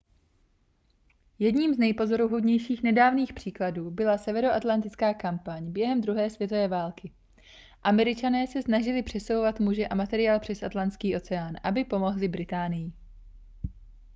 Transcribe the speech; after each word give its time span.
jedním 1.39 1.73
z 1.73 1.77
nejpozoruhodnějších 1.77 2.83
nedávných 2.83 3.33
příkladů 3.33 3.91
byla 3.91 4.17
severoatlantická 4.17 5.13
kampaň 5.13 5.71
během 5.71 6.01
druhé 6.01 6.29
světové 6.29 6.67
války 6.67 7.11
američané 7.83 8.47
se 8.47 8.61
snažili 8.61 9.03
přesouvat 9.03 9.59
muže 9.59 9.87
a 9.87 9.95
materiál 9.95 10.39
přes 10.39 10.63
atlantský 10.63 11.15
oceán 11.15 11.55
aby 11.63 11.85
pomohli 11.85 12.27
británii 12.27 12.91